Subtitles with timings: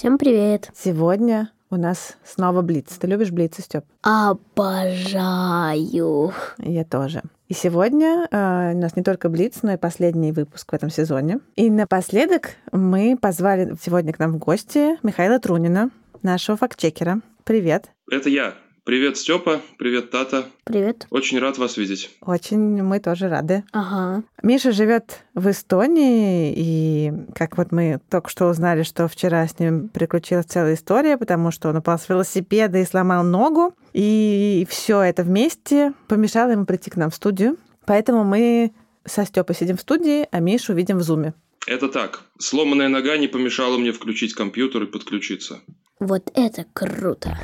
[0.00, 0.70] Всем привет.
[0.74, 2.86] Сегодня у нас снова Блиц.
[2.98, 3.84] Ты любишь Блицы, Степ?
[4.00, 5.12] Обожаю.
[6.56, 7.20] Я тоже.
[7.48, 11.40] И сегодня э, у нас не только Блиц, но и последний выпуск в этом сезоне.
[11.54, 15.90] И напоследок мы позвали сегодня к нам в гости Михаила Трунина,
[16.22, 17.20] нашего фактчекера.
[17.44, 17.90] Привет.
[18.10, 18.54] Это я.
[18.90, 19.60] Привет, Степа.
[19.78, 20.46] Привет, Тата.
[20.64, 21.06] Привет.
[21.10, 22.10] Очень рад вас видеть.
[22.22, 23.62] Очень мы тоже рады.
[23.70, 24.24] Ага.
[24.42, 29.90] Миша живет в Эстонии, и как вот мы только что узнали, что вчера с ним
[29.90, 35.22] приключилась целая история, потому что он упал с велосипеда и сломал ногу, и все это
[35.22, 37.58] вместе помешало ему прийти к нам в студию.
[37.86, 38.72] Поэтому мы
[39.04, 41.34] со Степой сидим в студии, а Мишу видим в зуме.
[41.68, 42.22] Это так.
[42.40, 45.60] Сломанная нога не помешала мне включить компьютер и подключиться.
[46.00, 47.38] Вот это круто.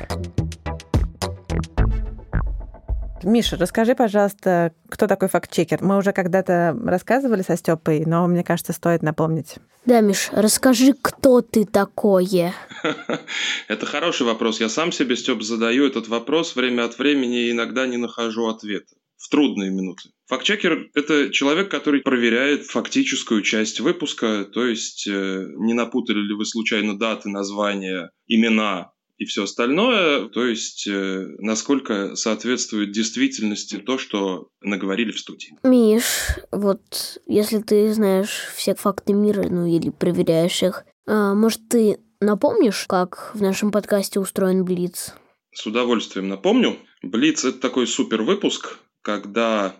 [3.23, 5.83] Миша, расскажи, пожалуйста, кто такой фактчекер?
[5.83, 9.55] Мы уже когда-то рассказывали со Степой, но мне кажется, стоит напомнить.
[9.85, 12.53] Да, Миш, расскажи, кто ты такое?
[13.67, 14.59] Это хороший вопрос.
[14.59, 18.95] Я сам себе, Степ, задаю этот вопрос время от времени и иногда не нахожу ответа.
[19.17, 20.09] В трудные минуты.
[20.27, 26.45] Фактчекер– это человек, который проверяет фактическую часть выпуска, то есть э, не напутали ли вы
[26.45, 34.49] случайно даты, названия, имена и все остальное, то есть э, насколько соответствует действительности то, что
[34.61, 35.57] наговорили в студии.
[35.63, 41.99] Миш, вот если ты знаешь все факты мира, ну или проверяешь их, а, может, ты
[42.19, 45.13] напомнишь, как в нашем подкасте устроен Блиц?
[45.53, 46.77] С удовольствием напомню.
[47.01, 49.75] Блиц– это такой супер выпуск, когда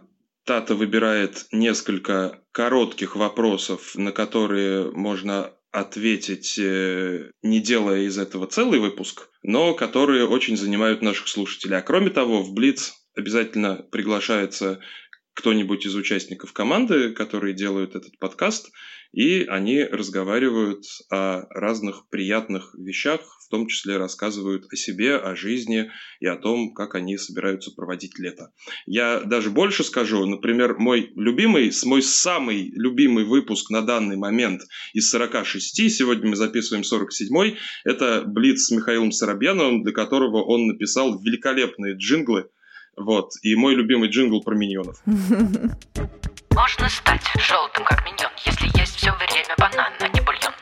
[0.45, 8.79] Тата выбирает несколько коротких вопросов, на которые можно ответить, э, не делая из этого целый
[8.79, 11.77] выпуск, но которые очень занимают наших слушателей.
[11.77, 14.79] А кроме того, в Блиц обязательно приглашается
[15.37, 18.71] кто-нибудь из участников команды, которые делают этот подкаст,
[19.13, 25.91] и они разговаривают о разных приятных вещах, в том числе рассказывают о себе, о жизни
[26.19, 28.51] и о том, как они собираются проводить лето.
[28.87, 35.09] Я даже больше скажу, например, мой любимый, мой самый любимый выпуск на данный момент из
[35.11, 41.95] 46, сегодня мы записываем 47-й, это «Блиц» с Михаилом Соробьяновым, для которого он написал великолепные
[41.95, 42.49] джинглы,
[42.97, 43.31] вот.
[43.43, 45.01] И мой любимый джингл про миньонов.
[45.05, 50.53] Можно стать желтым, как миньон, если есть все время банан, а не бульон.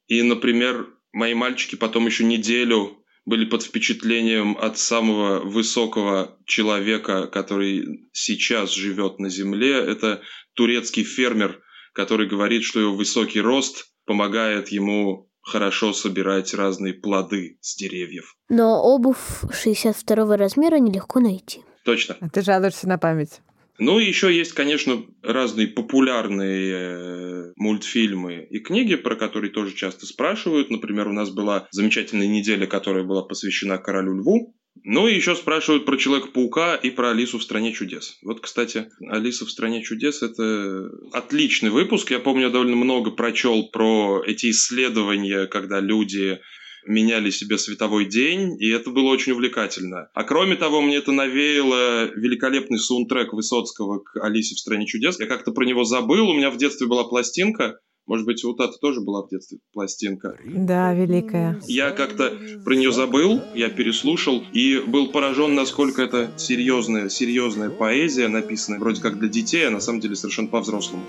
[0.08, 8.10] И, например, мои мальчики потом еще неделю были под впечатлением от самого высокого человека, который
[8.12, 9.78] сейчас живет на Земле.
[9.78, 10.22] Это
[10.54, 11.62] турецкий фермер,
[11.94, 18.36] который говорит, что его высокий рост помогает ему хорошо собирать разные плоды с деревьев.
[18.50, 21.62] Но обувь 62 размера нелегко найти.
[21.86, 22.16] Точно.
[22.20, 23.42] А Ты жалуешься на память.
[23.80, 30.06] Ну и еще есть, конечно, разные популярные э, мультфильмы и книги, про которые тоже часто
[30.06, 30.70] спрашивают.
[30.70, 34.56] Например, у нас была замечательная неделя, которая была посвящена королю льву.
[34.84, 38.18] Ну и еще спрашивают про Человека-паука и про Алису в стране чудес.
[38.22, 42.12] Вот, кстати, Алиса в стране чудес это отличный выпуск.
[42.12, 46.40] Я помню, я довольно много прочел про эти исследования, когда люди
[46.86, 50.10] меняли себе световой день, и это было очень увлекательно.
[50.14, 55.20] А кроме того, мне это навеяло великолепный саундтрек Высоцкого к «Алисе в стране чудес».
[55.20, 58.78] Я как-то про него забыл, у меня в детстве была пластинка, может быть, у Таты
[58.82, 60.38] тоже была в детстве пластинка.
[60.44, 61.62] Да, великая.
[61.68, 68.28] Я как-то про нее забыл, я переслушал и был поражен, насколько это серьезная, серьезная поэзия,
[68.28, 71.04] написанная вроде как для детей, а на самом деле совершенно по-взрослому.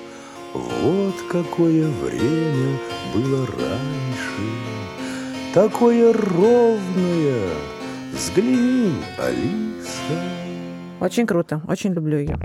[0.55, 2.79] Вот какое время
[3.13, 4.54] было раньше,
[5.55, 7.49] такое ровное.
[8.13, 10.21] Взгляни, Алиса.
[11.01, 12.37] Очень круто, очень люблю ее.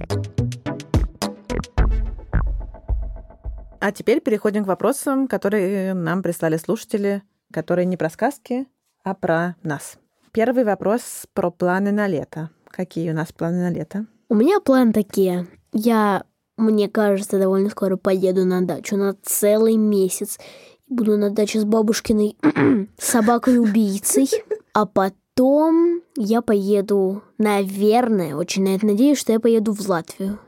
[3.81, 8.67] А теперь переходим к вопросам, которые нам прислали слушатели, которые не про сказки,
[9.03, 9.97] а про нас.
[10.31, 12.51] Первый вопрос про планы на лето.
[12.65, 14.05] Какие у нас планы на лето?
[14.27, 15.47] У меня планы такие.
[15.73, 16.25] Я,
[16.57, 20.38] мне кажется, довольно скоро поеду на дачу на целый месяц.
[20.89, 22.36] Буду на даче с бабушкиной
[22.97, 24.27] собакой-убийцей.
[24.74, 30.39] А потом я поеду, наверное, очень на это надеюсь, что я поеду в Латвию.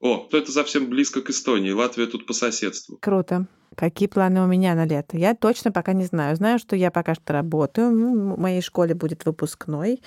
[0.00, 1.72] О, то это совсем близко к Эстонии.
[1.72, 2.98] Латвия тут по соседству.
[3.00, 3.46] Круто.
[3.74, 5.16] Какие планы у меня на лето?
[5.16, 6.36] Я точно пока не знаю.
[6.36, 7.90] Знаю, что я пока что работаю.
[7.90, 10.02] В моей школе будет выпускной,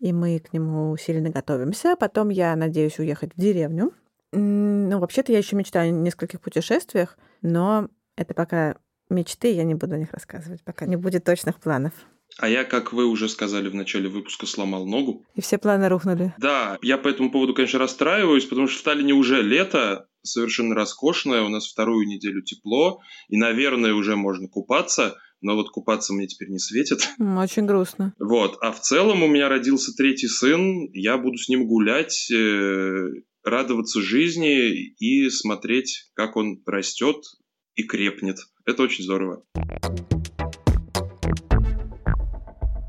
[0.00, 1.96] и мы к нему усиленно готовимся.
[1.96, 3.92] Потом я надеюсь уехать в деревню.
[4.32, 8.76] Ну, вообще-то я еще мечтаю о нескольких путешествиях, но это пока
[9.08, 11.92] мечты, я не буду о них рассказывать, пока не будет точных планов.
[12.38, 15.24] А я, как вы уже сказали в начале выпуска, сломал ногу.
[15.34, 16.34] И все планы рухнули.
[16.38, 21.42] Да, я по этому поводу, конечно, расстраиваюсь, потому что в Таллине уже лето, совершенно роскошное,
[21.42, 26.50] у нас вторую неделю тепло, и, наверное, уже можно купаться, но вот купаться мне теперь
[26.50, 27.08] не светит.
[27.18, 28.12] Очень грустно.
[28.18, 33.08] Вот, а в целом у меня родился третий сын, я буду с ним гулять, э,
[33.44, 37.16] радоваться жизни и смотреть, как он растет
[37.76, 38.38] и крепнет.
[38.64, 39.44] Это очень здорово.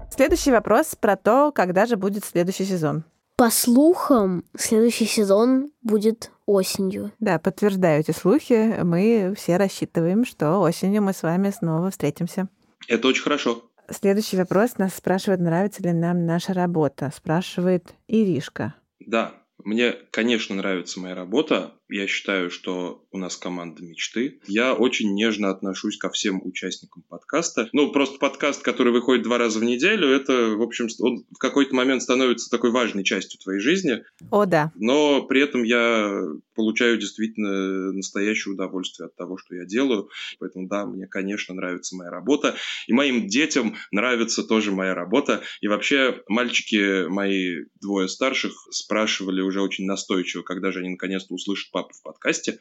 [0.10, 3.04] Следующий вопрос про то, когда же будет следующий сезон.
[3.36, 7.12] По слухам, следующий сезон будет осенью.
[7.20, 8.82] Да, подтверждаю эти слухи.
[8.82, 12.50] Мы все рассчитываем, что осенью мы с вами снова встретимся.
[12.88, 13.64] Это очень хорошо.
[13.92, 17.12] Следующий вопрос нас спрашивает, нравится ли нам наша работа.
[17.16, 18.74] Спрашивает Иришка.
[19.00, 21.74] Да, мне, конечно, нравится моя работа.
[21.90, 24.40] Я считаю, что у нас команда мечты.
[24.46, 27.70] Я очень нежно отношусь ко всем участникам подкаста.
[27.72, 31.74] Ну, просто подкаст, который выходит два раза в неделю, это, в общем, он в какой-то
[31.76, 34.04] момент становится такой важной частью твоей жизни.
[34.32, 34.72] О, да.
[34.76, 36.24] Но при этом я
[36.56, 40.10] получаю действительно настоящее удовольствие от того, что я делаю.
[40.40, 42.56] Поэтому, да, мне, конечно, нравится моя работа.
[42.88, 45.42] И моим детям нравится тоже моя работа.
[45.62, 51.72] И вообще, мальчики мои двое старших спрашивали уже очень настойчиво, когда же они наконец-то услышат
[51.78, 52.60] папу в подкасте.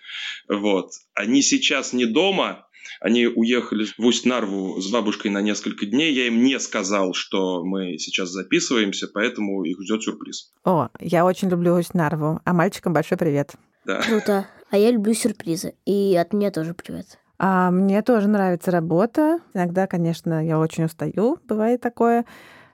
[0.49, 0.93] Вот.
[1.15, 2.67] Они сейчас не дома,
[3.01, 6.13] они уехали в Усть-Нарву с бабушкой на несколько дней.
[6.13, 10.53] Я им не сказал, что мы сейчас записываемся, поэтому их ждет сюрприз.
[10.65, 12.41] О, я очень люблю Усть-Нарву.
[12.45, 13.53] А мальчикам большой привет.
[13.85, 14.01] Да.
[14.03, 14.47] Круто.
[14.71, 15.75] А я люблю сюрпризы.
[15.85, 17.19] И от меня тоже привет.
[17.39, 19.41] А мне тоже нравится работа.
[19.55, 22.25] Иногда, конечно, я очень устаю, бывает такое.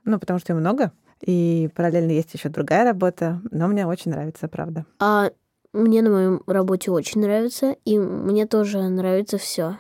[0.05, 0.93] Ну, потому что ее много.
[1.25, 4.85] И параллельно есть еще другая работа, но мне очень нравится, правда.
[4.99, 5.31] А
[5.73, 9.79] мне на моей работе очень нравится, и мне тоже нравится все.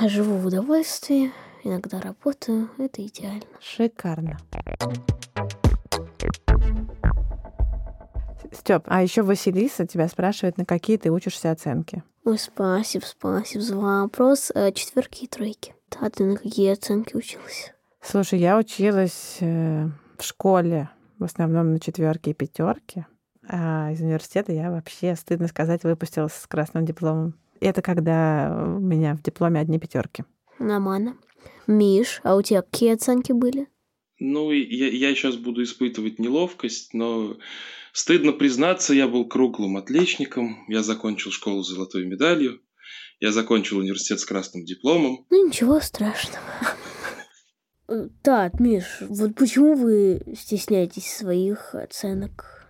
[0.00, 1.32] Живу в удовольствии,
[1.64, 3.42] иногда работаю, это идеально.
[3.60, 4.38] Шикарно.
[8.52, 12.02] Степ, а еще Василиса тебя спрашивает, на какие ты учишься оценки.
[12.24, 14.52] Ой, спасибо, спасибо за вопрос.
[14.54, 15.74] Э, Четверки и тройки.
[16.00, 17.72] А ты на какие оценки училась?
[18.00, 23.06] Слушай, я училась э, в школе в основном на четверки и пятерки.
[23.48, 27.34] А из университета я вообще, стыдно сказать, выпустилась с красным дипломом.
[27.60, 30.24] Это когда у меня в дипломе одни пятерки.
[30.58, 31.16] Нормально.
[31.66, 33.68] Миш, а у тебя какие оценки были?
[34.18, 37.36] Ну, я, я сейчас буду испытывать неловкость, но
[37.92, 40.64] стыдно признаться, я был круглым отличником.
[40.68, 42.60] Я закончил школу с золотой медалью.
[43.20, 45.26] Я закончил университет с красным дипломом.
[45.30, 46.44] Ну, ничего страшного.
[48.22, 52.61] Так, Миш, вот почему вы стесняетесь своих оценок?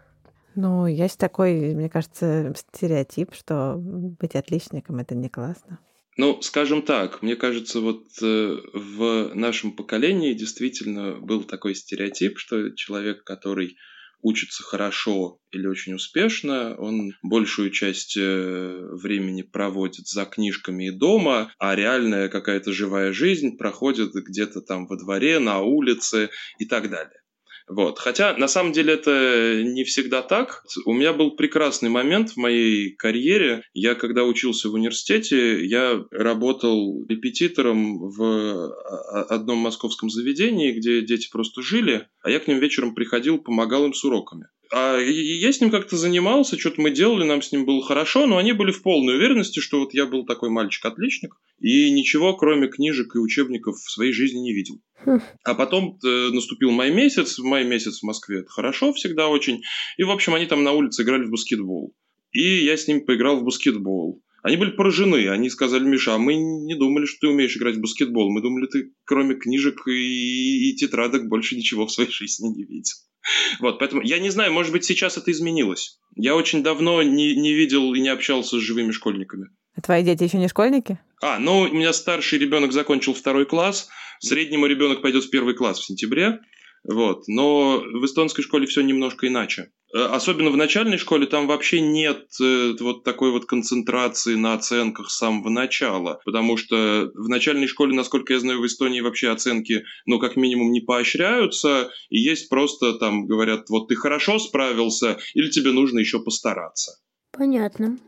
[0.54, 5.78] Ну, есть такой, мне кажется, стереотип, что быть отличником это не классно.
[6.18, 12.70] Ну, скажем так, мне кажется, вот э, в нашем поколении действительно был такой стереотип, что
[12.76, 13.78] человек, который
[14.20, 21.52] учится хорошо или очень успешно, он большую часть э, времени проводит за книжками и дома,
[21.58, 27.21] а реальная какая-то живая жизнь проходит где-то там во дворе, на улице и так далее.
[27.68, 27.98] Вот.
[27.98, 30.64] Хотя, на самом деле, это не всегда так.
[30.84, 33.62] У меня был прекрасный момент в моей карьере.
[33.72, 41.28] Я, когда учился в университете, я работал репетитором в а, одном московском заведении, где дети
[41.30, 44.46] просто жили, а я к ним вечером приходил, помогал им с уроками.
[44.74, 48.38] А я с ним как-то занимался, что-то мы делали, нам с ним было хорошо, но
[48.38, 53.14] они были в полной уверенности, что вот я был такой мальчик-отличник, и ничего, кроме книжек
[53.14, 54.80] и учебников, в своей жизни не видел.
[55.04, 55.20] Хм.
[55.44, 59.60] А потом э, наступил май месяц, май месяц в Москве это хорошо всегда очень,
[59.98, 61.94] и, в общем, они там на улице играли в баскетбол.
[62.32, 64.22] И я с ними поиграл в баскетбол.
[64.42, 65.28] Они были поражены.
[65.28, 68.32] Они сказали, Миша, а мы не думали, что ты умеешь играть в баскетбол.
[68.32, 72.94] Мы думали, ты кроме книжек и, и тетрадок больше ничего в своей жизни не видел.
[73.60, 75.98] Вот, поэтому я не знаю, может быть, сейчас это изменилось.
[76.16, 79.48] Я очень давно не, не видел и не общался с живыми школьниками.
[79.74, 80.98] А твои дети еще не школьники?
[81.22, 83.88] А, ну, у меня старший ребенок закончил второй класс,
[84.20, 86.40] среднему ребенок пойдет в первый класс в сентябре.
[86.84, 87.28] Вот.
[87.28, 89.70] Но в эстонской школе все немножко иначе.
[89.94, 95.10] Э, особенно в начальной школе там вообще нет э, вот такой вот концентрации на оценках
[95.10, 96.20] с самого начала.
[96.24, 100.72] Потому что в начальной школе, насколько я знаю, в Эстонии вообще оценки, ну, как минимум,
[100.72, 101.90] не поощряются.
[102.08, 106.92] И есть просто там, говорят, вот ты хорошо справился, или тебе нужно еще постараться.
[107.30, 107.98] Понятно.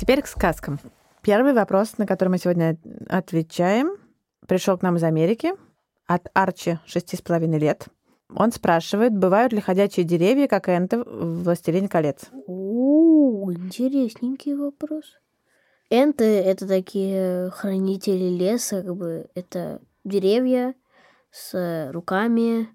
[0.00, 0.78] Теперь к сказкам.
[1.22, 3.96] Первый вопрос, на который мы сегодня отвечаем,
[4.46, 5.52] пришел к нам из Америки
[6.06, 7.88] от Арчи, шести с половиной лет.
[8.30, 12.30] Он спрашивает, бывают ли ходячие деревья, как энты в «Властелине колец».
[12.46, 15.04] О, интересненький вопрос.
[15.90, 20.74] Энты— это такие хранители леса, как бы это деревья
[21.30, 22.68] с руками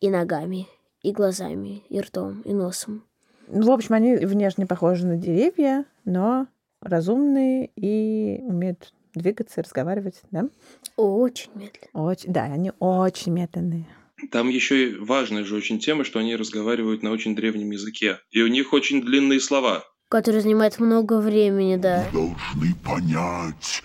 [0.00, 0.68] и ногами,
[1.02, 3.04] и глазами, и ртом, и носом.
[3.48, 6.46] Ну, в общем, они внешне похожи на деревья, но
[6.80, 10.48] разумные и умеют двигаться, разговаривать, да?
[10.96, 11.90] Очень медленно.
[11.92, 13.86] Очень, да, они очень медленные.
[14.30, 18.18] Там еще и важная же очень тема, что они разговаривают на очень древнем языке.
[18.30, 19.84] И у них очень длинные слова.
[20.08, 22.08] Который занимает много времени, да.
[22.12, 23.82] Должны понять,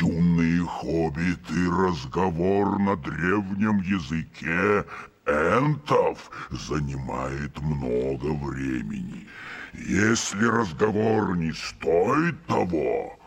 [0.00, 4.86] юные хоббиты, разговор на древнем языке
[5.26, 9.28] энтов занимает много времени.
[9.74, 13.18] Если разговор не стоит того,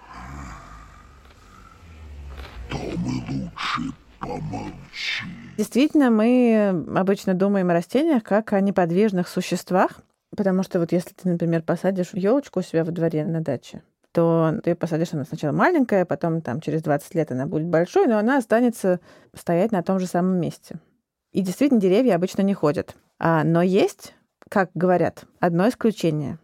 [2.70, 5.28] то мы лучше помолчим.
[5.58, 10.02] Действительно, мы обычно думаем о растениях как о неподвижных существах,
[10.36, 14.54] потому что вот если ты, например, посадишь елочку у себя во дворе на даче, то
[14.64, 18.38] ты посадишь, она сначала маленькая, потом там через 20 лет она будет большой, но она
[18.38, 19.00] останется
[19.34, 20.76] стоять на том же самом месте.
[21.32, 22.96] И действительно, деревья обычно не ходят.
[23.20, 24.16] А, но есть,
[24.50, 26.40] как говорят, одно исключение.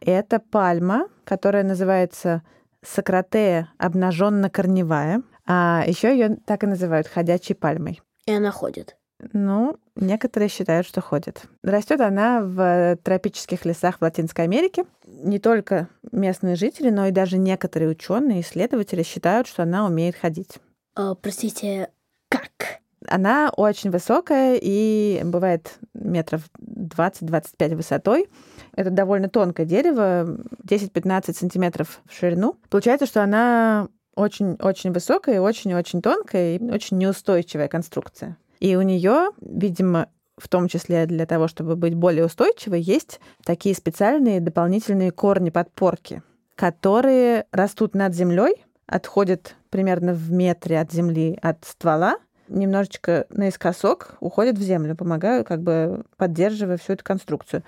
[0.00, 2.42] Это пальма, которая называется
[2.82, 5.22] Сократея обнаженно-корневая.
[5.46, 8.00] А еще ее так и называют ходячей пальмой.
[8.26, 8.96] И она ходит.
[9.32, 11.42] Ну, некоторые считают, что ходит.
[11.62, 14.84] Растет она в тропических лесах в Латинской Америке.
[15.06, 20.58] Не только местные жители, но и даже некоторые ученые, исследователи считают, что она умеет ходить.
[20.94, 21.90] А, простите,
[22.28, 22.80] как?
[23.06, 28.28] Она очень высокая и бывает метров 20-25 высотой.
[28.74, 32.56] Это довольно тонкое дерево, 10-15 сантиметров в ширину.
[32.68, 38.36] Получается, что она очень-очень высокая, очень-очень тонкая и очень неустойчивая конструкция.
[38.58, 43.74] И у нее, видимо, в том числе для того, чтобы быть более устойчивой, есть такие
[43.74, 46.22] специальные дополнительные корни-подпорки,
[46.54, 52.16] которые растут над землей, отходят примерно в метре от земли от ствола,
[52.48, 57.62] немножечко наискосок уходят в землю, помогают как бы поддерживая всю эту конструкцию.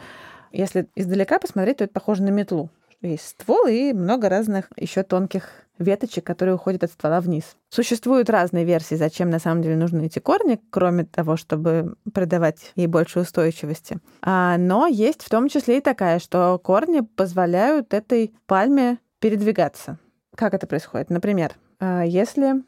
[0.50, 2.70] Если издалека посмотреть, то это похоже на метлу.
[3.02, 7.56] Есть ствол и много разных еще тонких веточек, которые уходят от ствола вниз.
[7.68, 12.86] Существуют разные версии, зачем на самом деле нужны эти корни, кроме того, чтобы придавать ей
[12.86, 13.98] больше устойчивости.
[14.22, 19.98] А, но есть в том числе и такая, что корни позволяют этой пальме передвигаться.
[20.36, 21.10] Как это происходит?
[21.10, 22.62] Например, а, если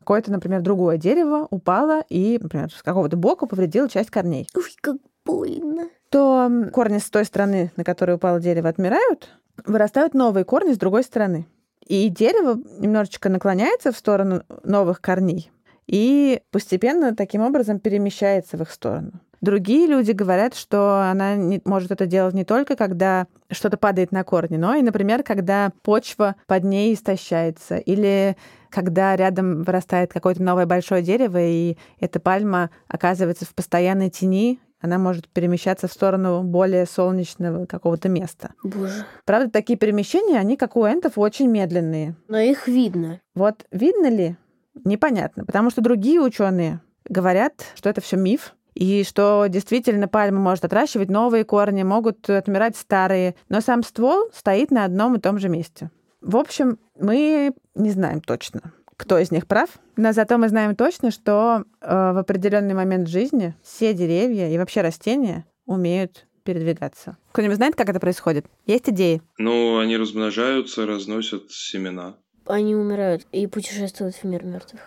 [0.00, 4.48] какое-то, например, другое дерево упало и, например, с какого-то боку повредило часть корней.
[4.54, 5.88] Ой, как больно.
[6.10, 9.30] То корни с той стороны, на которой упало дерево, отмирают,
[9.64, 11.46] вырастают новые корни с другой стороны.
[11.86, 15.50] И дерево немножечко наклоняется в сторону новых корней
[15.90, 19.12] и постепенно таким образом перемещается в их сторону.
[19.40, 24.22] Другие люди говорят, что она не, может это делать не только, когда что-то падает на
[24.22, 28.36] корни, но и, например, когда почва под ней истощается, или
[28.68, 34.98] когда рядом вырастает какое-то новое большое дерево, и эта пальма оказывается в постоянной тени, она
[34.98, 38.54] может перемещаться в сторону более солнечного какого-то места.
[38.62, 39.04] Боже.
[39.24, 42.16] Правда, такие перемещения, они, как у энтов, очень медленные.
[42.28, 43.20] Но их видно.
[43.34, 44.36] Вот видно ли,
[44.84, 50.64] непонятно, потому что другие ученые говорят, что это все миф, и что действительно пальма может
[50.64, 55.48] отращивать новые корни, могут отмирать старые, но сам ствол стоит на одном и том же
[55.48, 55.90] месте.
[56.20, 61.10] В общем, мы не знаем точно, кто из них прав, но зато мы знаем точно,
[61.10, 67.16] что э, в определенный момент жизни все деревья и вообще растения умеют передвигаться.
[67.32, 68.44] Кто-нибудь знает, как это происходит?
[68.66, 69.22] Есть идеи?
[69.38, 72.16] Ну, они размножаются, разносят семена.
[72.44, 74.82] Они умирают и путешествуют в мир мертвых.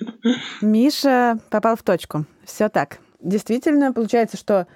[0.62, 2.24] Миша попал в точку.
[2.44, 3.00] Все так.
[3.20, 4.66] Действительно, получается, что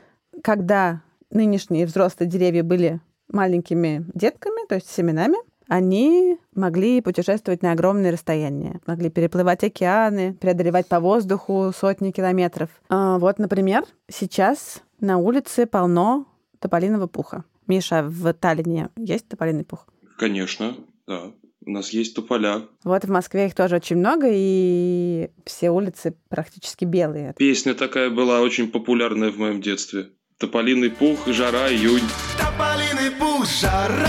[0.42, 5.38] когда нынешние взрослые деревья были маленькими детками, то есть семенами,
[5.70, 12.70] они могли путешествовать на огромные расстояния, могли переплывать океаны, преодолевать по воздуху сотни километров.
[12.88, 16.26] А вот, например, сейчас на улице полно
[16.58, 17.44] тополиного пуха.
[17.68, 19.86] Миша, в Таллине есть тополиный пух?
[20.18, 20.74] Конечно,
[21.06, 21.30] да.
[21.64, 22.62] У нас есть тополя.
[22.82, 27.32] Вот в Москве их тоже очень много, и все улицы практически белые.
[27.38, 30.08] Песня такая была очень популярная в моем детстве.
[30.36, 32.02] Тополиный пух, жара, июнь.
[32.38, 34.08] Тополиный пух, жара,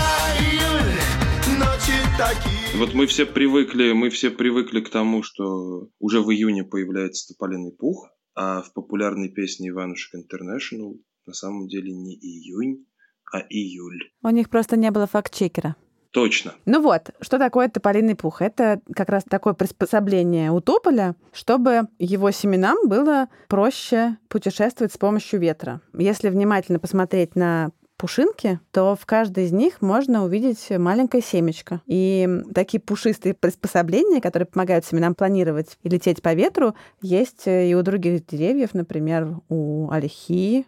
[0.52, 0.71] ночи
[2.28, 2.78] такие.
[2.78, 7.72] Вот мы все привыкли, мы все привыкли к тому, что уже в июне появляется тополиный
[7.72, 12.86] пух, а в популярной песне Иванушек Интернешнл на самом деле не июнь,
[13.32, 14.10] а июль.
[14.22, 15.76] У них просто не было факт-чекера.
[16.12, 16.54] Точно.
[16.66, 18.42] Ну вот, что такое тополиный пух?
[18.42, 25.40] Это как раз такое приспособление у тополя, чтобы его семенам было проще путешествовать с помощью
[25.40, 25.80] ветра.
[25.96, 27.70] Если внимательно посмотреть на
[28.02, 31.82] пушинки, то в каждой из них можно увидеть маленькое семечко.
[31.86, 37.82] И такие пушистые приспособления, которые помогают семенам планировать и лететь по ветру, есть и у
[37.82, 40.66] других деревьев, например, у ольхи,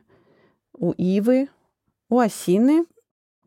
[0.78, 1.48] у ивы,
[2.08, 2.84] у осины,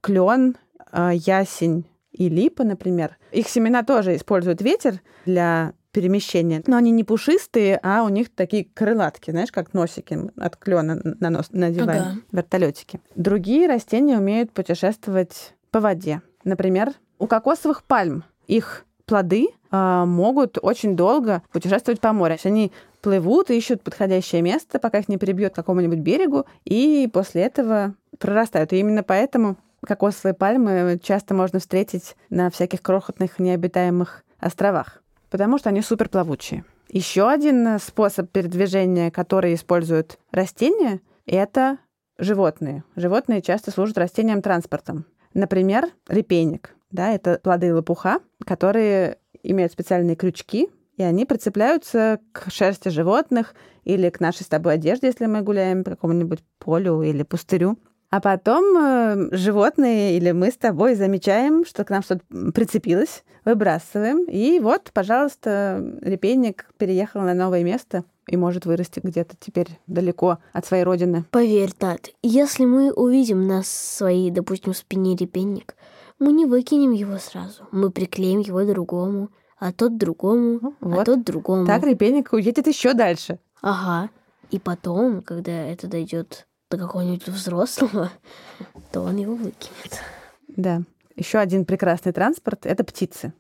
[0.02, 0.58] клен,
[0.92, 3.18] а, ясень и липа, например.
[3.32, 8.66] Их семена тоже используют ветер для перемещения, но они не пушистые, а у них такие
[8.72, 12.16] крылатки, знаешь, как носики от клена на нос надеваем, Ага.
[12.32, 13.02] вертолетики.
[13.16, 16.22] Другие растения умеют путешествовать по воде.
[16.44, 22.38] Например, у кокосовых пальм их плоды а, могут очень долго путешествовать по морю.
[22.44, 27.96] Они плывут, ищут подходящее место, пока их не перебьет к какому-нибудь берегу, и после этого
[28.20, 28.72] прорастают.
[28.72, 35.70] И именно поэтому кокосовые пальмы часто можно встретить на всяких крохотных необитаемых островах, потому что
[35.70, 36.66] они суперплавучие.
[36.90, 41.80] Еще один способ передвижения, который используют растения, это
[42.18, 42.84] животные.
[42.96, 45.06] Животные часто служат растениям транспортом.
[45.34, 46.76] Например, репейник.
[46.90, 54.10] Да, это плоды лопуха, которые имеют специальные крючки, и они прицепляются к шерсти животных или
[54.10, 57.78] к нашей с тобой одежде, если мы гуляем по какому-нибудь полю или пустырю.
[58.10, 64.24] А потом э, животные или мы с тобой замечаем, что к нам что-то прицепилось, выбрасываем,
[64.26, 70.66] и вот, пожалуйста, репейник переехал на новое место и может вырасти где-то теперь далеко от
[70.66, 71.26] своей родины.
[71.32, 75.76] Поверь, Тат, если мы увидим на своей, допустим, спине репейник,
[76.20, 77.68] мы не выкинем его сразу.
[77.72, 81.06] Мы приклеим его другому, а тот другому, а вот.
[81.06, 81.66] тот другому.
[81.66, 83.40] Так репейник уедет еще дальше.
[83.62, 84.10] Ага.
[84.50, 88.12] И потом, когда это дойдет до какого-нибудь взрослого,
[88.92, 90.02] то он его выкинет.
[90.48, 90.82] Да.
[91.16, 93.34] Еще один прекрасный транспорт— это птицы,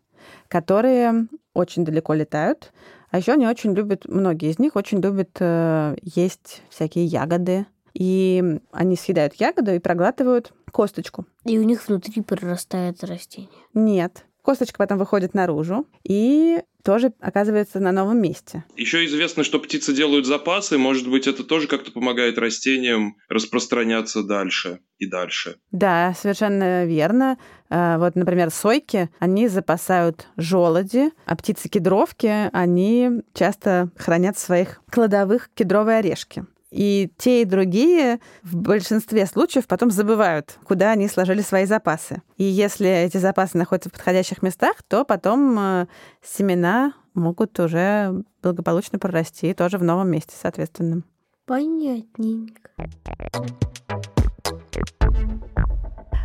[0.48, 2.72] которые очень далеко летают.
[3.10, 7.66] А еще они очень любят, многие из них очень любят э, есть всякие ягоды.
[7.94, 11.26] И они съедают ягоду и проглатывают косточку.
[11.46, 13.50] И у них внутри прорастает растение.
[13.74, 14.26] Нет.
[14.44, 18.63] Косточка потом выходит наружу и тоже оказывается на новом месте.
[18.76, 20.78] Еще известно, что птицы делают запасы.
[20.78, 25.58] Может быть, это тоже как-то помогает растениям распространяться дальше и дальше.
[25.72, 27.38] Да, совершенно верно.
[27.70, 35.50] А, Вот, например, сойки, они запасают желуди, а птицы-кедровки, они часто хранят в своих кладовых
[35.54, 36.46] кедровые орешки.
[36.78, 42.22] И те, и другие в большинстве случаев потом забывают, куда они сложили свои запасы.
[42.38, 45.88] И если эти запасы находятся в подходящих местах, то потом э,
[46.24, 51.02] семена могут уже благополучно прорасти тоже в новом месте, соответственно.
[51.48, 52.70] Понятненько.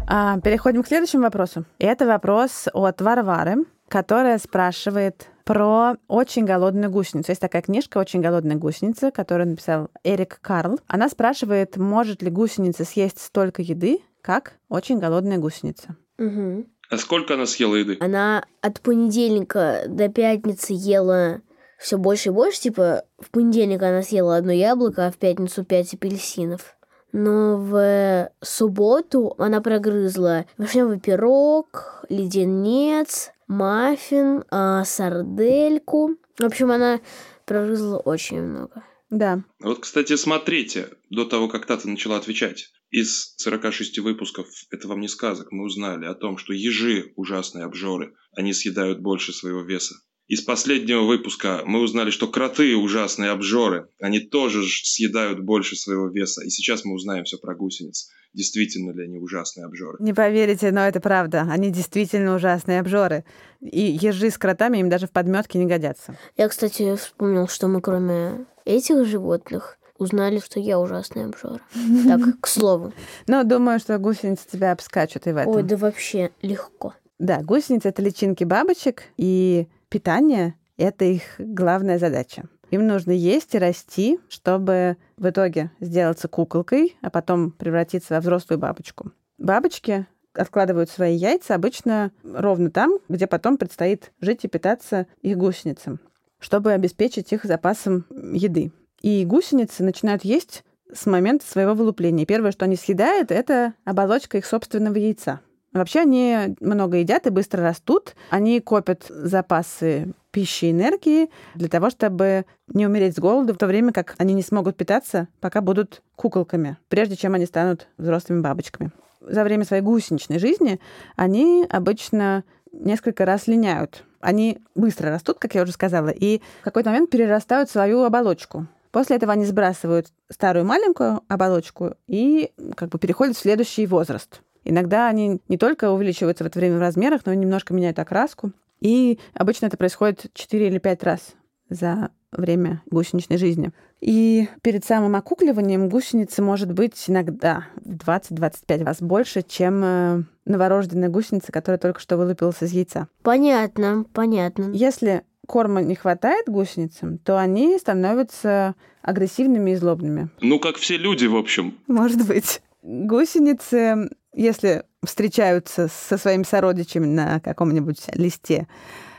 [0.07, 1.65] А, Переходим к следующему вопросу.
[1.79, 7.31] Это вопрос от Варвары, которая спрашивает про очень голодную гусеницу.
[7.31, 10.81] Есть такая книжка «Очень голодная гусеница», которую написал Эрик Карл.
[10.87, 15.97] Она спрашивает, может ли гусеница съесть столько еды, как очень голодная гусеница.
[16.19, 16.67] Мгм.
[16.91, 17.97] А сколько она съела еды?
[18.01, 21.41] Она от понедельника до пятницы ела
[21.79, 22.61] все больше и больше.
[22.61, 26.77] Типа, в понедельник она съела одно яблоко, а в пятницу пять апельсинов.
[27.13, 37.01] Но в субботу она прогрызла вишневый пирог, леденец, маффин, а, сардельку, В общем, она
[37.45, 38.85] прогрызла очень много.
[39.11, 39.45] Да.
[39.61, 42.71] Вот, кстати, смотрите, до того, как Тата начала отвечать.
[42.91, 48.15] Из 46 выпусков «Это вам не сказок» мы узнали о том, что ежи– ужасные обжоры.
[48.37, 49.97] Они съедают больше своего веса.
[50.29, 53.89] Из последнего выпуска мы узнали, что кроты– ужасные обжоры.
[54.01, 56.43] Они тоже ж съедают больше своего веса.
[56.43, 58.09] И сейчас мы узнаем все про гусениц.
[58.33, 59.99] Действительно ли они ужасные обжоры?
[60.01, 61.47] Не поверите, но это правда.
[61.51, 63.25] Они действительно ужасные обжоры.
[63.61, 66.17] И ежи с кротами им даже в подметке не годятся.
[66.37, 71.61] Я, кстати, вспомнил, что мы кроме этих животных узнали, что я ужасный обжора.
[72.07, 72.93] Так, к слову.
[73.27, 75.53] Но думаю, что гусеницы тебя обскачут и в этом.
[75.53, 76.95] Ой, да вообще легко.
[77.19, 82.45] Да, гусеницы— это личинки бабочек, и питание— это их главная задача.
[82.71, 88.59] Им нужно есть и расти, чтобы в итоге сделаться куколкой, а потом превратиться во взрослую
[88.59, 89.13] бабочку.
[89.37, 96.01] Бабочки откладывают свои яйца обычно ровно там, где потом предстоит жить и питаться их гусеницам,
[96.39, 98.73] чтобы обеспечить их запасом еды.
[99.03, 102.25] И гусеницы начинают есть с момента своего вылупления.
[102.25, 105.41] Первое, что они съедают, это оболочка их собственного яйца.
[105.73, 108.15] Вообще они много едят и быстро растут.
[108.31, 113.67] Они копят запасы пищи и энергии для того, чтобы не умереть с голоду в то
[113.67, 118.91] время, как они не смогут питаться, пока будут куколками, прежде чем они станут взрослыми бабочками.
[119.21, 120.81] За время своей гусеничной жизни
[121.17, 124.05] они обычно несколько раз линяют.
[124.21, 128.67] Они быстро растут, как я уже сказала, и в какой-то момент перерастают свою оболочку.
[128.91, 134.43] После этого они сбрасывают старую маленькую оболочку и как бы переходят в следующий возраст.
[134.65, 138.53] Иногда они не только увеличиваются в это время в размерах, но и немножко меняют окраску.
[138.81, 141.35] И обычно это происходит 4 или 5 раз
[141.69, 143.71] за время гусеничной жизни.
[144.01, 151.53] И перед самым окукливанием гусеница может быть иногда 20-25 раз больше, чем э, новорожденная гусеница,
[151.53, 153.07] которая только что вылупилась из яйца.
[153.23, 154.73] Понятно, понятно.
[154.73, 160.31] Если корма не хватает гусеницам, то они становятся агрессивными и злобными.
[160.41, 161.79] Ну, как все люди, в общем.
[161.87, 162.61] Может быть.
[162.83, 168.67] Гусеницы, если встречаются со своими сородичами на каком-нибудь листе,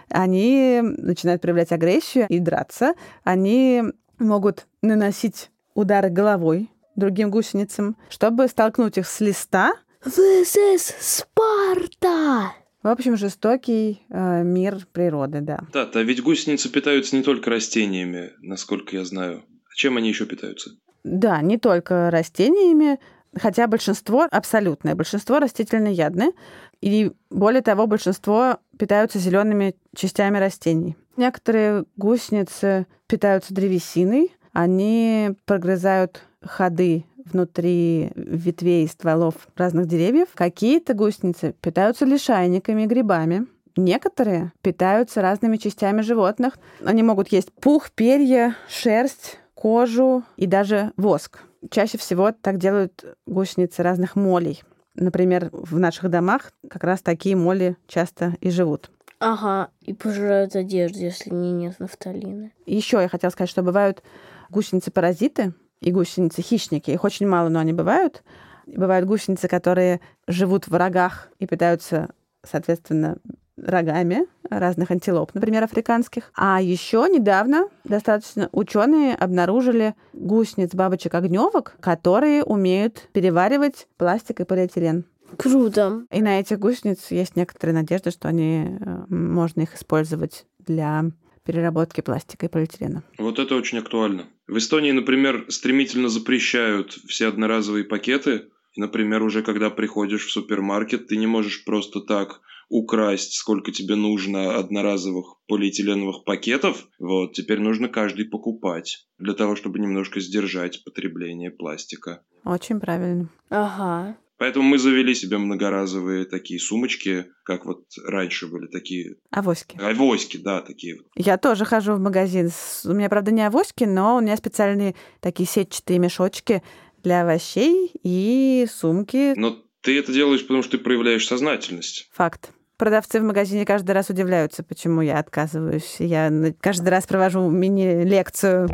[0.10, 2.94] они начинают проявлять агрессию и драться.
[3.24, 3.84] Они
[4.20, 9.74] могут наносить удары головой другим гусеницам, чтобы столкнуть их с листа.
[10.02, 12.54] ВСС Спарта!
[12.84, 15.62] В общем, жестокий э, мир природы, да.
[15.72, 19.44] Да, а ведь гусеницы питаются не только растениями, насколько я знаю.
[19.74, 20.72] Чем они еще питаются?
[21.06, 23.00] Да, не только растениями,
[23.36, 26.34] хотя большинство, абсолютное большинство растительноядны,
[26.82, 30.98] и более того, большинство питаются зелеными частями растений.
[31.16, 40.28] Некоторые гусеницы питаются древесиной, они прогрызают ходы внутри ветвей и стволов разных деревьев.
[40.36, 43.48] Какие-то гусеницы питаются лишайниками и грибами.
[43.76, 46.60] Некоторые питаются разными частями животных.
[46.84, 51.40] Они могут есть пух, перья, шерсть, кожу и даже воск.
[51.70, 54.64] Чаще всего так делают гусеницы разных молей.
[54.96, 58.92] Например, в наших домах как раз такие моли часто и живут.
[59.20, 62.52] Ага, и пожирают одежду, если не нет нафталина.
[62.66, 64.04] Еще я хотела сказать, что бывают
[64.50, 66.92] гусеницы-паразиты и гусеницы-хищники.
[66.92, 68.24] Их очень мало, но они бывают.
[68.66, 72.10] Бывают гусеницы, которые живут в рогах и питаются,
[72.44, 73.18] соответственно,
[73.58, 76.32] рогами разных антилоп, например, африканских.
[76.36, 85.06] А еще недавно достаточно ученые обнаружили гусениц бабочек огневок, которые умеют переваривать пластик и полиэтилен.
[85.38, 86.06] Круто.
[86.12, 91.06] И на этих гусениц есть некоторые надежды, что они э, можно их использовать для
[91.44, 93.04] переработки пластика и полиэтилена.
[93.18, 94.26] Вот это очень актуально.
[94.48, 98.46] В Эстонии, например, стремительно запрещают все одноразовые пакеты.
[98.74, 103.96] И, например, уже когда приходишь в супермаркет, ты не можешь просто так украсть, сколько тебе
[103.96, 106.88] нужно одноразовых полиэтиленовых пакетов.
[107.00, 112.24] Вот, теперь нужно каждый покупать для того, чтобы немножко сдержать потребление пластика.
[112.44, 113.30] Очень правильно.
[113.50, 114.18] Ага.
[114.38, 119.16] Поэтому мы завели себе многоразовые такие сумочки, как вот раньше были такие...
[119.30, 119.78] Авоськи.
[119.80, 120.98] Авоськи, да, такие.
[121.16, 122.50] Я тоже хожу в магазин.
[122.84, 126.62] У меня, правда, не авоськи, но у меня специальные такие сетчатые мешочки
[127.04, 129.34] для овощей и сумки.
[129.38, 132.08] Но ты это делаешь, потому что ты проявляешь сознательность.
[132.14, 132.52] Факт.
[132.78, 135.98] Продавцы в магазине каждый раз удивляются, почему я отказываюсь.
[136.00, 138.70] Я каждый раз провожу мини-лекцию.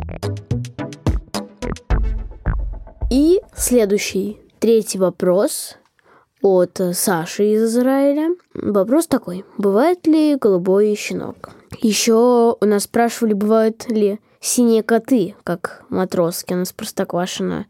[3.10, 5.76] И следующий, третий вопрос
[6.42, 8.30] от Саши из Израиля.
[8.54, 9.44] Вопрос такой.
[9.58, 11.50] Бывает ли голубой щенок?
[11.82, 17.66] Еще у нас спрашивали, бывают ли синие коты, как Матроскин из Простоквашино.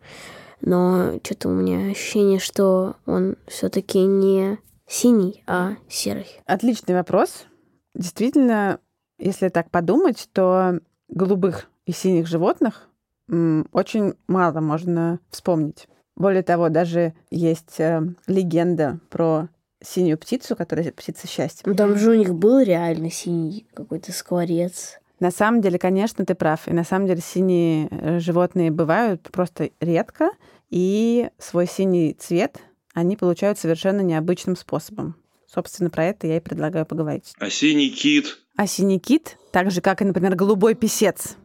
[0.60, 6.26] Но что-то у меня ощущение, что он все-таки не синий, а серый.
[6.46, 7.46] Отличный вопрос.
[7.94, 8.78] Действительно,
[9.18, 12.88] если так подумать, то голубых и синих животных
[13.28, 15.88] очень мало можно вспомнить.
[16.16, 19.48] Более того, даже есть э, легенда про
[19.82, 21.62] синюю птицу, которая птица счастья.
[21.64, 24.98] Ну, Там же у них был реально синий какой-то скворец.
[25.20, 26.66] На самом деле, конечно, ты прав.
[26.66, 30.30] И на самом деле синие э, животные бывают просто редко,
[30.70, 32.58] и свой синий цвет
[32.94, 35.16] они получают совершенно необычным способом.
[35.46, 37.34] Собственно, про это я и предлагаю поговорить.
[37.38, 38.38] А синий кит?
[38.56, 41.36] А синий кит, так же, как и, например, голубой писец,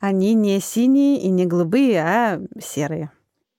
[0.00, 3.12] они не синие и не голубые, а серые.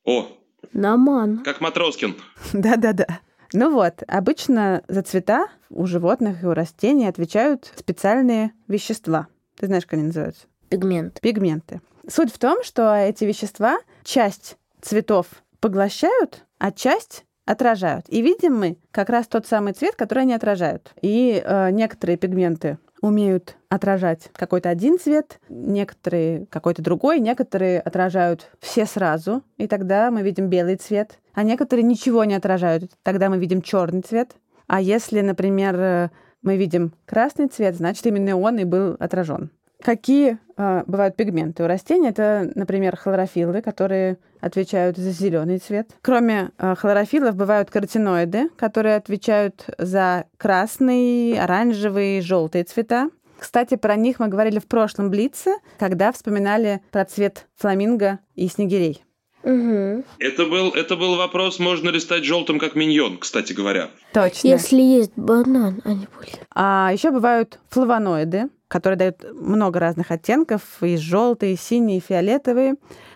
[0.03, 0.27] О,
[0.73, 1.43] Наман.
[1.43, 2.15] как Матроскин.
[2.53, 3.19] Да-да-да.
[3.53, 9.27] Ну вот, обычно за цвета у животных и у растений отвечают специальные вещества.
[9.57, 10.47] Ты знаешь, как они называются?
[10.69, 11.19] Пигмент.
[11.21, 11.81] Пигменты.
[12.07, 15.27] Суть в том, что эти вещества часть цветов
[15.59, 18.05] поглощают, а часть отражают.
[18.07, 20.93] И видим мы как раз тот самый цвет, который они отражают.
[21.01, 28.85] И э, некоторые пигменты умеют отражать какой-то один цвет, некоторые какой-то другой, некоторые отражают все
[28.85, 33.61] сразу, и тогда мы видим белый цвет, а некоторые ничего не отражают, тогда мы видим
[33.61, 34.35] черный цвет.
[34.67, 36.09] А если, например, э,
[36.41, 39.51] мы видим красный цвет, значит, именно он и был отражен.
[39.81, 42.09] Какие э, бывают пигменты у растений?
[42.09, 45.89] Это, например, хлорофиллы, которые отвечают за зеленый цвет.
[46.01, 53.09] Кроме э, хлорофиллов бывают каротиноиды, которые отвечают за красный, оранжевый, желтый цвета.
[53.39, 59.03] Кстати, про них мы говорили в прошлом Блице, когда вспоминали про цвет фламинго и снегирей.
[59.43, 60.03] Угу.
[60.19, 63.89] Это был, это был вопрос, можно ли стать желтым, как миньон, кстати говоря.
[64.13, 64.47] Точно.
[64.47, 66.31] Если есть банан, они были.
[66.53, 72.75] А еще бывают флавоноиды, которые дают много разных оттенков, и желтые, и синие, и фиолетовые.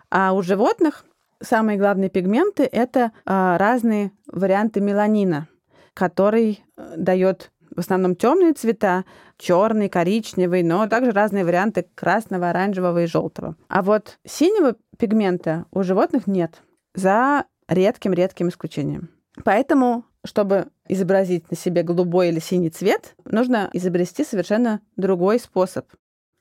[0.10, 1.06] А у животных
[1.42, 5.48] самые главные пигменты— это а, разные варианты меланина,
[5.94, 9.06] который э, дает в основном темные цвета,
[9.38, 13.56] черный, коричневый, но также разные варианты красного, оранжевого и желтого.
[13.68, 16.62] А вот синего пигмента у животных нет,
[16.94, 19.10] за редким-редким исключением.
[19.44, 25.86] Поэтому, чтобы изобразить на себе голубой или синий цвет, нужно изобрести совершенно другой способ.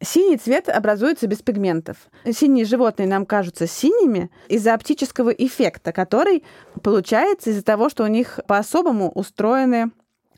[0.02, 1.96] Синий цвет образуется без пигментов.
[2.30, 6.44] Синие животные нам кажутся синими из-за оптического эффекта, который
[6.82, 9.92] получается из-за того, что у них по-особому устроены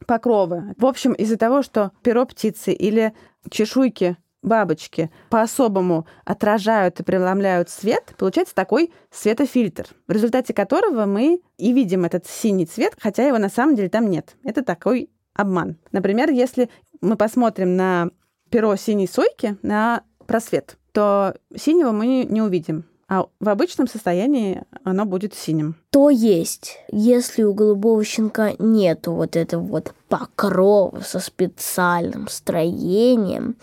[0.07, 0.75] покровы.
[0.79, 3.15] В общем, из-за того, что перо птицы или
[3.51, 11.73] чешуйки бабочки по-особому отражают и преломляют свет, получается такой светофильтр, в результате которого мы и
[11.73, 14.37] видим этот синий цвет, хотя его на самом деле там нет.
[14.45, 15.77] Это такой обман.
[15.93, 18.11] Например, если мы посмотрим на
[18.51, 22.85] перо синей сойки, на просвет, то синего мы не увидим.
[23.09, 25.77] А в обычном состоянии оно будет синим.
[25.91, 33.57] То есть, если у голубого щенка нету вот этого вот покрова со специальным строением,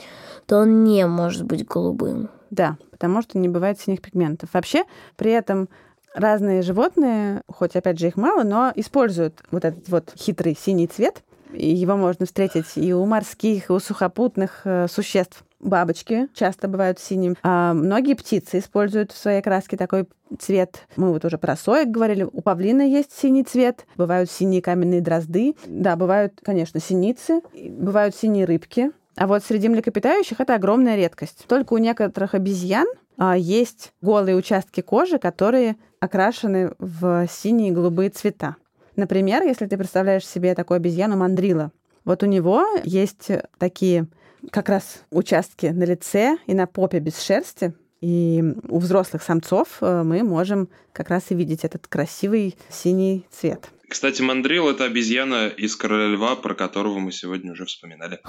[0.45, 2.29] то он не может быть голубым.
[2.51, 4.49] Да, потому что не бывает синих пигментов.
[4.53, 4.84] Вообще,
[5.17, 5.67] при этом
[6.13, 11.23] разные животные, хоть опять же их мало, но используют вот этот вот хитрый синий цвет.
[11.51, 15.43] Его можно встретить и у морских, и у сухопутных э, существ.
[15.63, 17.38] Бабочки часто бывают синим.
[17.41, 20.88] А многие птицы используют в своей краске такой цвет.
[20.97, 22.28] Мы вот уже про соек говорили.
[22.32, 23.86] У павлина есть синий цвет.
[23.95, 25.56] Бывают синие каменные дрозды.
[25.65, 27.41] Да, бывают, конечно, синицы.
[27.54, 28.91] Бывают синие рыбки.
[29.15, 31.45] А вот среди млекопитающих это огромная редкость.
[31.47, 38.10] Только у некоторых обезьян а, есть голые участки кожи, которые окрашены в синие и голубые
[38.10, 38.58] цвета.
[38.95, 41.71] Например, если ты представляешь себе такую обезьяну мандрила,
[42.06, 44.08] вот у него есть такие
[44.51, 50.03] как раз участки на лице и на попе без шерсти, и у взрослых самцов э,
[50.03, 53.69] мы можем как раз и видеть этот красивый синий цвет.
[53.88, 58.19] Кстати, мандрил— это обезьяна из «Короля льва», про которого мы сегодня уже вспоминали.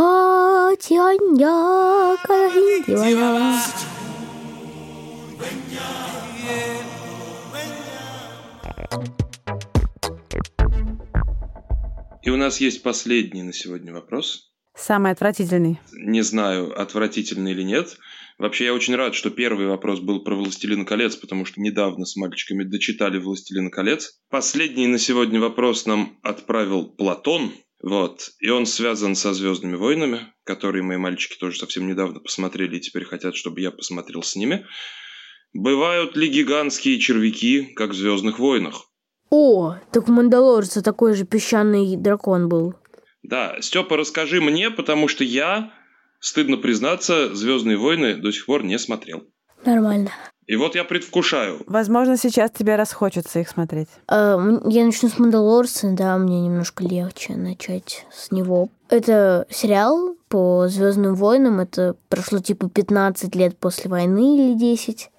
[12.23, 14.54] И у нас есть последний на сегодня вопрос.
[14.77, 15.79] Самый отвратительный.
[15.93, 17.97] Не знаю, отвратительный или нет.
[18.39, 22.17] Вообще, я очень рад, что первый вопрос был про «Властелина колец», потому что недавно с
[22.17, 24.19] мальчиками дочитали «Властелина колец».
[24.29, 27.53] Последний на сегодня вопрос нам отправил Платон.
[27.81, 28.31] Вот.
[28.41, 33.05] И он связан со «Звездными войнами», которые мои мальчики тоже совсем недавно посмотрели и теперь
[33.05, 34.67] хотят, чтобы я посмотрел с ними.
[35.53, 38.91] Бывают ли гигантские червяки, как в «Звездных войнах»?
[39.31, 42.75] О, так в Мандалорце такой же песчаный дракон был.
[43.25, 45.73] Да, Степа, расскажи мне, потому что я,
[46.21, 49.25] стыдно признаться, Звездные войны до сих пор не смотрел.
[49.65, 50.11] Нормально.
[50.47, 51.63] И вот я предвкушаю.
[51.67, 53.89] Возможно, сейчас тебе расхочется их смотреть.
[54.11, 58.69] М, Я начну с Мандалорца, да, мне немножко легче начать с него.
[58.91, 61.61] Это сериал по Звездным войнам.
[61.61, 65.11] Это прошло типа 15 лет после войны или 10.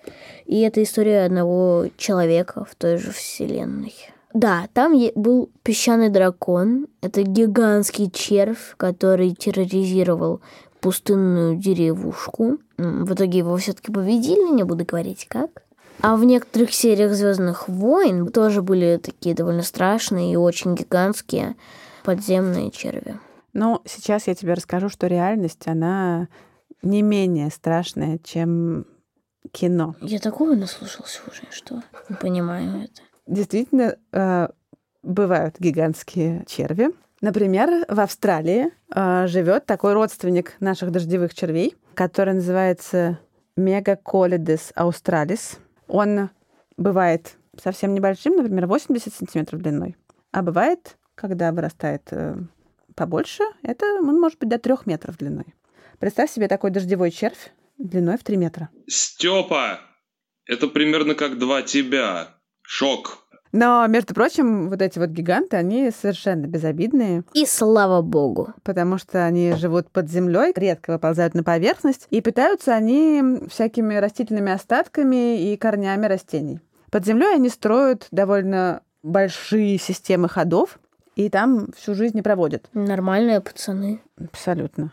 [0.46, 3.96] И это история одного человека в той же вселенной.
[4.36, 6.88] Да, там был песчаный дракон.
[7.02, 10.42] Это гигантский червь, который терроризировал
[10.82, 12.58] пустынную деревушку.
[12.78, 15.64] В итоге его все-таки победили, не буду говорить как.
[16.02, 21.56] А в некоторых сериях Звездных войн тоже были такие довольно страшные и очень гигантские
[22.04, 23.18] подземные черви.
[23.54, 26.28] Ну, сейчас я тебе расскажу, что реальность, она
[26.82, 28.86] не менее страшная, чем
[29.54, 29.96] кино.
[30.02, 33.02] Я такого наслушался уже, что не понимаю это.
[33.28, 34.48] Действительно, э,
[35.04, 36.90] бывают гигантские черви.
[37.22, 43.20] Например, в Австралии э, живет такой родственник наших дождевых червей, который называется
[43.56, 45.60] Мегаколидес ауstrалис.
[45.88, 46.30] Он
[46.78, 49.96] бывает совсем небольшим, например, 80 сантиметров длиной.
[50.32, 52.36] А бывает, когда вырастает э,
[52.96, 55.56] побольше, это он может быть до трех метров длиной.
[56.00, 58.70] Представь себе такой дождевой червь длиной в 3 метра.
[58.88, 59.80] Степа,
[60.46, 62.35] это примерно как два тебя.
[62.68, 63.20] Шок.
[63.52, 68.50] Но, между прочим, вот эти вот гиганты, они совершенно безобидные, И слава богу.
[68.64, 74.52] потому что они живут под землей, редко выползают на поверхность, и питаются они всякими растительными
[74.52, 76.60] остатками и корнями растений.
[76.92, 80.78] Под землей они строят довольно большие системы ходов,
[81.16, 82.68] и там всю жизнь не проводят.
[82.74, 84.02] Нормальные пацаны.
[84.20, 84.92] Абсолютно.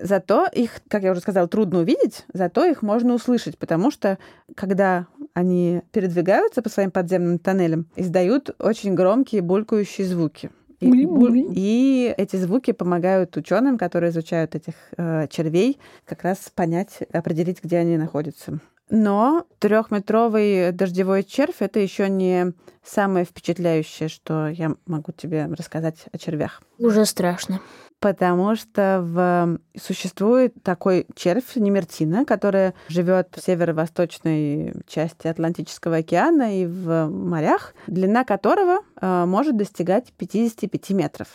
[0.00, 4.18] Зато их, как я уже сказала, трудно увидеть, зато их можно услышать, потому что
[4.54, 10.50] когда они передвигаются по своим подземным тоннелям, издают очень громкие булькающие звуки.
[10.80, 16.98] И, буль- и эти звуки помогают ученым, которые изучают этих э, червей, как раз понять,
[17.12, 18.58] определить, где они находятся.
[18.90, 22.52] Но трехметровый дождевой червь это еще не
[22.84, 26.62] самое впечатляющее, что я могу тебе рассказать о червях.
[26.78, 27.60] Уже страшно.
[27.98, 29.58] Потому что в...
[29.80, 38.24] существует такой червь немертина, которая живет в северо-восточной части Атлантического океана и в морях, длина
[38.24, 41.28] которого э, может достигать 55 метров.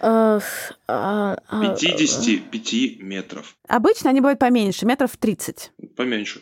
[0.00, 0.06] Ха-ха.
[0.08, 3.56] А, ф- а, а, 55 метров.
[3.68, 5.72] Обычно они бывают поменьше, метров 30.
[5.96, 6.40] Поменьше.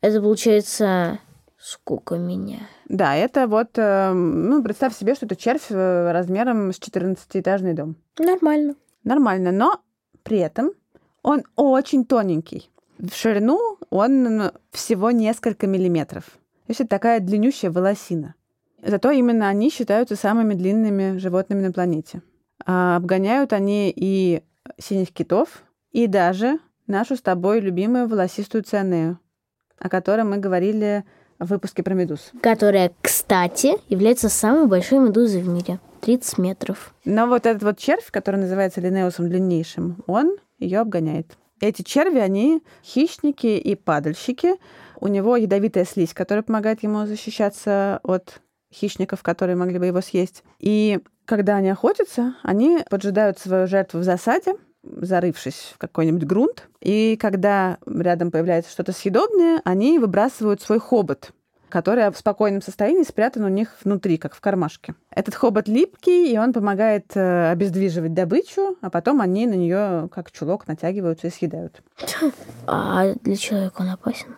[0.00, 1.18] Это получается
[1.58, 2.60] сколько меня?
[2.88, 7.96] Да, это вот, э, ну, представь себе, что это червь э, размером с 14-этажный дом.
[8.18, 8.74] Нормально.
[9.04, 9.80] Нормально, но
[10.22, 10.72] при этом
[11.22, 12.70] он очень тоненький.
[12.98, 16.24] В ширину он всего несколько миллиметров.
[16.24, 18.34] То есть это такая длиннющая волосина.
[18.84, 22.22] Зато именно они считаются самыми длинными животными на планете.
[22.64, 24.42] А обгоняют они и
[24.78, 29.18] синих китов, и даже нашу с тобой любимую волосистую цианею,
[29.78, 31.04] о которой мы говорили
[31.38, 32.30] в выпуске про медуз.
[32.40, 35.80] Которая, кстати, является самой большой медузой в мире.
[36.00, 36.94] 30 метров.
[37.04, 41.36] Но вот этот вот червь, который называется линеусом длиннейшим, он ее обгоняет.
[41.60, 44.56] Эти черви, они хищники и падальщики.
[45.00, 48.40] У него ядовитая слизь, которая помогает ему защищаться от
[48.72, 50.42] хищников, которые могли бы его съесть.
[50.58, 56.68] И когда они охотятся, они поджидают свою жертву в засаде, зарывшись в какой-нибудь грунт.
[56.80, 61.32] И когда рядом появляется что-то съедобное, они выбрасывают свой хобот,
[61.68, 64.94] который в спокойном состоянии спрятан у них внутри, как в кармашке.
[65.10, 70.30] Этот хобот липкий, и он помогает э, обездвиживать добычу, а потом они на нее как
[70.32, 71.82] чулок натягиваются и съедают.
[72.66, 74.36] А для человека он опасен?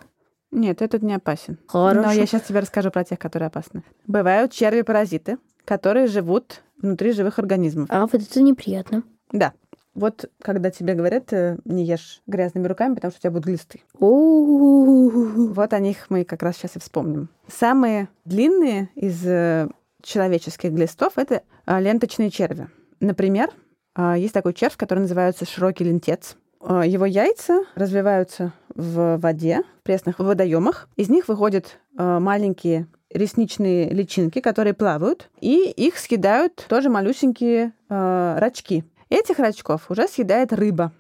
[0.53, 1.59] Нет, этот не опасен.
[1.67, 2.01] Хорошо.
[2.01, 3.83] Но я сейчас тебе расскажу про тех, которые опасны.
[4.07, 7.89] Бывают черви-паразиты, которые живут внутри живых организмов.
[7.91, 9.03] А вот это неприятно.
[9.33, 9.53] Да.
[9.95, 13.81] Вот когда тебе говорят, э, не ешь грязными руками, потому что у тебя будут глисты.
[14.01, 17.29] Вот о них мы как раз сейчас и вспомним.
[17.47, 19.69] Самые длинные из э,
[20.03, 22.69] человеческих глистов— это э, ленточные черви.
[23.01, 23.51] Например,
[23.97, 26.37] э, есть такой червь, который называется широкий лентец.
[26.61, 30.89] Э, Его яйца развиваются в воде, в пресных водоемах.
[30.97, 38.85] Из них выходят маленькие ресничные личинки, которые плавают, и их съедают тоже малюсенькие э, рачки.
[39.09, 40.93] Этих рачков уже съедает рыба.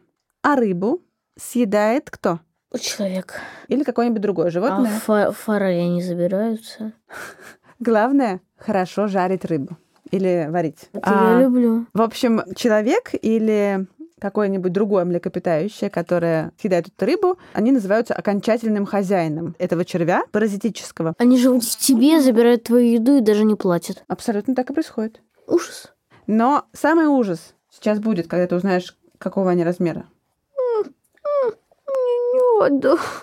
[0.43, 1.03] А рыбу
[1.37, 2.41] съедает кто?
[2.81, 3.41] человек.
[3.69, 4.91] Или какое-нибудь другое А животное.
[4.99, 6.93] фа- форели не забираются?
[7.79, 9.77] Главное хорошо жарить рыбу
[10.11, 10.89] или варить.
[10.93, 11.87] Это А, я люблю.
[11.93, 13.87] в общем, человек или
[14.21, 21.15] какое-нибудь другое млекопитающее, которое съедает эту рыбу, они называются окончательным хозяином этого червя паразитического.
[21.19, 24.05] Они живут в тебе, забирают твою еду и даже не платят.
[24.09, 25.21] Абсолютно так и происходит.
[25.47, 25.93] Ужас.
[26.27, 30.07] Но самый ужас сейчас будет, когда ты узнаешь, какого они размера.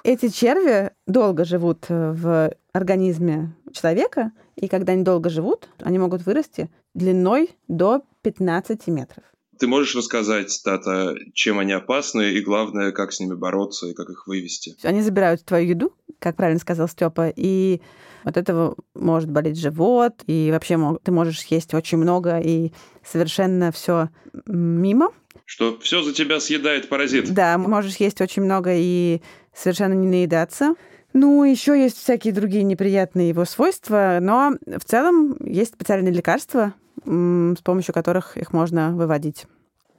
[0.04, 6.26] Эти черви долго живут э, в организме человека, и когда они долго живут, они могут
[6.26, 9.24] вырасти длиной до 15 метров.
[9.62, 14.10] Ты можешь рассказать, Тата, чем они опасны, и главное, как с ними бороться и как
[14.10, 14.76] их вывести?
[14.82, 17.80] Они забирают твою еду, как правильно сказал Степа, и
[18.24, 22.72] от этого может болеть живот, и вообще ты можешь съесть очень много, и
[23.06, 24.10] совершенно все
[24.48, 25.12] мимо.
[25.46, 27.32] Что все за тебя съедает паразит.
[27.32, 29.22] Да, можешь есть очень много и
[29.54, 30.74] совершенно не наедаться.
[31.14, 36.74] Ну, еще есть всякие другие неприятные его свойства, но в целом есть специальные лекарства,
[37.06, 39.46] с помощью которых их можно выводить.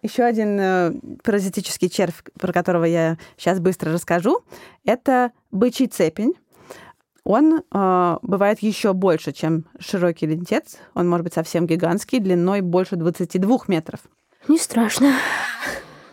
[0.03, 0.93] Еще один э,
[1.23, 4.41] паразитический червь, про которого я сейчас быстро расскажу,
[4.85, 6.35] это бычий цепень.
[7.25, 10.79] Он э, бывает еще больше, чем широкий лентец.
[10.95, 14.01] Он может быть совсем гигантский, длиной больше 22 метров.
[14.49, 15.13] Не страшно.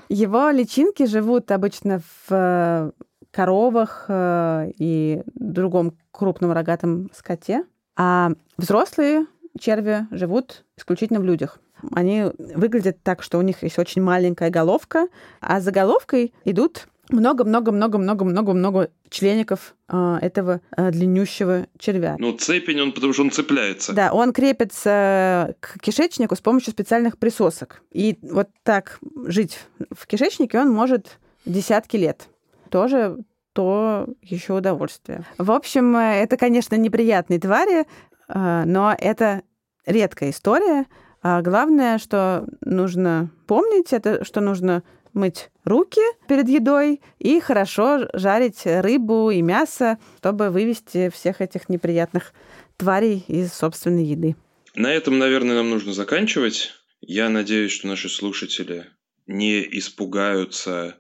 [0.07, 2.91] Его личинки живут обычно в э,
[3.31, 7.63] коровах э, и другом крупном рогатом скоте,
[7.95, 9.25] а взрослые
[9.59, 11.59] черви живут исключительно в людях.
[11.93, 15.07] Они выглядят так, что у них есть очень маленькая головка,
[15.39, 22.15] а за головкой идут много-много-много-много-много-много члеников э, этого э, длиннющего червя.
[22.19, 23.93] Ну, цепень он, потому что он цепляется.
[23.93, 27.81] Да, он крепится к кишечнику с помощью специальных присосок.
[27.91, 29.59] И вот так жить
[29.91, 32.27] в кишечнике он может десятки лет.
[32.69, 33.17] Тоже
[33.53, 35.25] то еще удовольствие.
[35.37, 37.87] В общем, э, это, конечно, неприятные твари,
[38.33, 39.43] но это
[39.85, 40.85] редкая история.
[41.21, 48.61] А главное, что нужно помнить, это что нужно мыть руки перед едой и хорошо жарить
[48.63, 52.33] рыбу и мясо, чтобы вывести всех этих неприятных
[52.77, 54.35] тварей из собственной еды.
[54.75, 56.71] На этом, наверное, нам нужно заканчивать.
[57.01, 58.85] Я надеюсь, что наши слушатели
[59.27, 60.95] не испугаются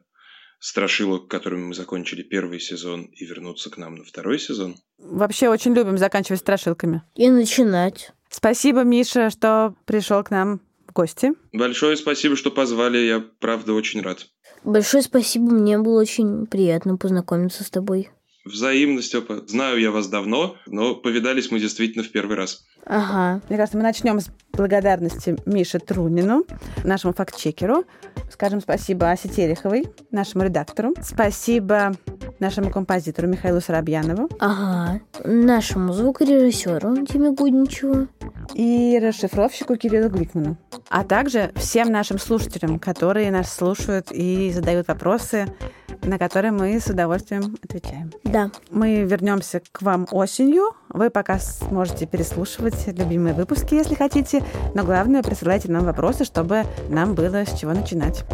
[0.59, 4.75] страшилок, которыми мы закончили первый сезон, и вернуться к нам на второй сезон.
[4.97, 7.01] Вообще очень любим заканчивать страшилками.
[7.15, 8.11] И начинать.
[8.29, 11.31] Спасибо, Миша, что пришел к нам в гости.
[11.53, 12.97] Большое спасибо, что позвали.
[12.99, 14.27] Я, правда, очень рад.
[14.63, 15.51] Большое спасибо.
[15.51, 18.09] Мне было очень приятно познакомиться с тобой.
[18.45, 19.43] Взаимно, Степа.
[19.47, 22.65] Знаю я вас давно, но повидались мы действительно в первый раз.
[22.89, 23.41] Ага.
[23.47, 26.43] Мне кажется, мы начнем с благодарности Мише Трунину,
[26.83, 27.85] нашему фактчекеру.
[28.31, 30.93] Скажем спасибо Асе Тереховой, нашему редактору.
[31.01, 31.93] Спасибо
[32.39, 34.27] нашему композитору Михаилу Соробьянову.
[34.39, 35.01] Ага.
[35.23, 38.07] Нашему звукорежиссеру Диме Гудничеву.
[38.55, 40.57] И расшифровщику Кириллу Гликману.
[40.89, 45.45] А также всем нашим слушателям, которые нас слушают и задают вопросы,
[46.01, 48.11] на которые мы с удовольствием отвечаем.
[48.23, 48.49] Да.
[48.71, 50.73] Мы вернемся к вам осенью.
[50.89, 54.43] Вы пока сможете переслушивать любимые выпуски, если хотите.
[54.73, 58.25] Но главное, присылайте нам вопросы, чтобы нам было с чего начинать.